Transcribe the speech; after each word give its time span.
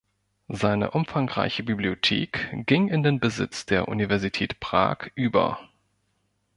Seine 0.47 0.89
umfangreiche 0.89 1.61
Bibliothek 1.61 2.49
ging 2.65 2.87
in 2.87 3.03
den 3.03 3.19
Besitz 3.19 3.67
der 3.67 3.87
Universität 3.87 4.59
Prag 4.59 5.11
über. 5.13 5.59